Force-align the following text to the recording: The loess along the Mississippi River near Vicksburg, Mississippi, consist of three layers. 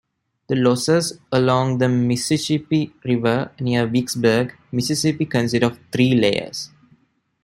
The 0.47 0.55
loess 0.55 1.13
along 1.31 1.77
the 1.77 1.87
Mississippi 1.87 2.91
River 3.05 3.51
near 3.59 3.85
Vicksburg, 3.85 4.57
Mississippi, 4.71 5.27
consist 5.27 5.61
of 5.63 5.77
three 5.91 6.15
layers. 6.15 6.71